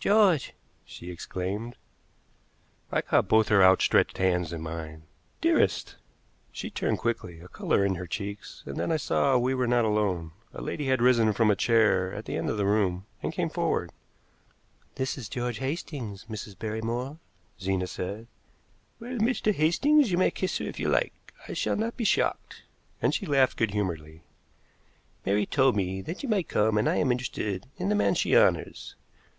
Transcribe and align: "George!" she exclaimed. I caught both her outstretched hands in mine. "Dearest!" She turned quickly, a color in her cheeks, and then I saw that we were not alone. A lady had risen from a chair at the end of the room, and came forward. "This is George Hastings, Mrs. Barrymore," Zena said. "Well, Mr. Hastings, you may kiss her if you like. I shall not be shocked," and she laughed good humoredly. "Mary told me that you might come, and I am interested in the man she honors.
"George!" 0.00 0.54
she 0.86 1.10
exclaimed. 1.10 1.76
I 2.90 3.02
caught 3.02 3.28
both 3.28 3.48
her 3.48 3.62
outstretched 3.62 4.16
hands 4.16 4.50
in 4.50 4.62
mine. 4.62 5.02
"Dearest!" 5.42 5.96
She 6.50 6.70
turned 6.70 7.00
quickly, 7.00 7.40
a 7.40 7.48
color 7.48 7.84
in 7.84 7.96
her 7.96 8.06
cheeks, 8.06 8.62
and 8.64 8.78
then 8.78 8.90
I 8.90 8.96
saw 8.96 9.32
that 9.34 9.40
we 9.40 9.52
were 9.54 9.66
not 9.66 9.84
alone. 9.84 10.32
A 10.54 10.62
lady 10.62 10.86
had 10.86 11.02
risen 11.02 11.34
from 11.34 11.50
a 11.50 11.54
chair 11.54 12.14
at 12.14 12.24
the 12.24 12.34
end 12.34 12.48
of 12.48 12.56
the 12.56 12.64
room, 12.64 13.04
and 13.22 13.30
came 13.30 13.50
forward. 13.50 13.90
"This 14.94 15.18
is 15.18 15.28
George 15.28 15.58
Hastings, 15.58 16.24
Mrs. 16.30 16.58
Barrymore," 16.58 17.18
Zena 17.60 17.88
said. 17.88 18.26
"Well, 18.98 19.18
Mr. 19.18 19.52
Hastings, 19.52 20.10
you 20.10 20.16
may 20.16 20.30
kiss 20.30 20.56
her 20.56 20.64
if 20.64 20.80
you 20.80 20.88
like. 20.88 21.12
I 21.46 21.52
shall 21.52 21.76
not 21.76 21.94
be 21.94 22.04
shocked," 22.04 22.62
and 23.02 23.14
she 23.14 23.26
laughed 23.26 23.58
good 23.58 23.72
humoredly. 23.72 24.22
"Mary 25.26 25.44
told 25.44 25.76
me 25.76 26.00
that 26.00 26.22
you 26.22 26.28
might 26.30 26.48
come, 26.48 26.78
and 26.78 26.88
I 26.88 26.96
am 26.96 27.12
interested 27.12 27.66
in 27.76 27.90
the 27.90 27.94
man 27.94 28.14
she 28.14 28.34
honors. 28.34 28.94